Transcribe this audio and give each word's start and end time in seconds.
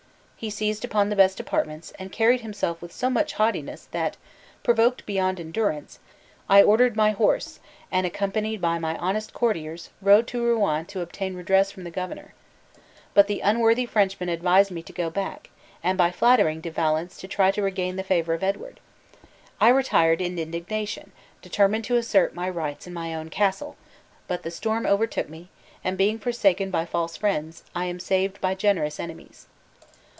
He 0.41 0.49
seized 0.49 0.83
upon 0.83 1.09
the 1.09 1.15
best 1.15 1.39
apartments, 1.39 1.93
and 1.99 2.11
carried 2.11 2.41
himself 2.41 2.81
with 2.81 2.91
so 2.91 3.11
much 3.11 3.33
haughtiness 3.33 3.85
that, 3.91 4.17
provoked 4.63 5.05
beyond 5.05 5.39
endurance, 5.39 5.99
I 6.49 6.63
ordered 6.63 6.95
my 6.95 7.11
horse 7.11 7.59
and, 7.91 8.07
accompanied 8.07 8.59
by 8.59 8.79
my 8.79 8.97
honest 8.97 9.35
courtiers, 9.35 9.91
rode 10.01 10.25
to 10.29 10.43
Rouen 10.43 10.87
to 10.87 11.01
obtain 11.01 11.35
redress 11.35 11.69
from 11.71 11.83
the 11.83 11.91
governor. 11.91 12.33
But 13.13 13.27
the 13.27 13.41
unworthy 13.41 13.85
Frenchman 13.85 14.29
advised 14.29 14.71
me 14.71 14.81
to 14.81 14.91
go 14.91 15.11
back, 15.11 15.51
and 15.83 15.95
by 15.95 16.09
flattering 16.09 16.59
De 16.59 16.71
Valence 16.71 17.23
try 17.29 17.51
to 17.51 17.61
regain 17.61 17.95
the 17.95 18.03
favor 18.03 18.33
of 18.33 18.41
Edward. 18.41 18.79
I 19.59 19.69
retired 19.69 20.21
in 20.21 20.39
indignation, 20.39 21.11
determined 21.43 21.83
to 21.85 21.97
assert 21.97 22.33
my 22.33 22.47
own 22.49 22.55
rights 22.55 22.87
in 22.87 22.93
my 22.95 23.13
own 23.13 23.29
castle, 23.29 23.75
but 24.27 24.41
the 24.41 24.49
storm 24.49 24.87
overtook 24.87 25.29
me, 25.29 25.49
and 25.83 25.95
being 25.99 26.17
forsaken 26.17 26.71
by 26.71 26.85
false 26.87 27.15
friends, 27.15 27.63
I 27.75 27.85
am 27.85 27.99
saved 27.99 28.41
by 28.41 28.55
generous 28.55 28.99
enemies." 28.99 29.45